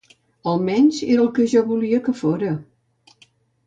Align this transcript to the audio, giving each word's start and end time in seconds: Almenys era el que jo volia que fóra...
Almenys 0.51 1.03
era 1.09 1.23
el 1.27 1.31
que 1.37 1.47
jo 1.53 1.65
volia 1.71 2.03
que 2.09 2.19
fóra... 2.25 2.59